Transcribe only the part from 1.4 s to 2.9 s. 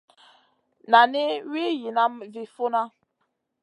Wii yihna vi funna.